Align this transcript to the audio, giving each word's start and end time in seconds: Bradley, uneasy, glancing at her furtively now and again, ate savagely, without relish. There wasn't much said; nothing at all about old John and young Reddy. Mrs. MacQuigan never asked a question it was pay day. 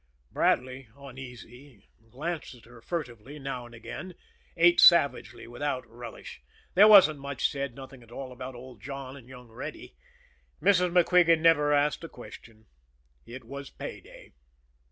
Bradley, 0.31 0.87
uneasy, 0.97 1.87
glancing 2.09 2.61
at 2.61 2.65
her 2.65 2.81
furtively 2.81 3.37
now 3.37 3.67
and 3.67 3.75
again, 3.75 4.15
ate 4.57 4.79
savagely, 4.79 5.45
without 5.45 5.85
relish. 5.87 6.41
There 6.73 6.87
wasn't 6.87 7.19
much 7.19 7.47
said; 7.51 7.75
nothing 7.75 8.01
at 8.01 8.11
all 8.11 8.31
about 8.31 8.55
old 8.55 8.81
John 8.81 9.15
and 9.15 9.27
young 9.29 9.49
Reddy. 9.49 9.95
Mrs. 10.59 10.91
MacQuigan 10.91 11.41
never 11.41 11.71
asked 11.71 12.03
a 12.03 12.09
question 12.09 12.65
it 13.27 13.43
was 13.43 13.69
pay 13.69 13.99
day. 14.01 14.31